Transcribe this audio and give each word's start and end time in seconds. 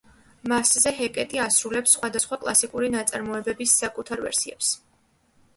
მასზე 0.51 0.93
ჰეკეტი 0.99 1.41
ასრულებს 1.43 1.93
სხვადასხვა 1.97 2.39
კლასიკური 2.45 2.91
ნაწარმოებების 2.97 3.77
საკუთარ 3.83 4.29
ვერსიებს. 4.29 4.73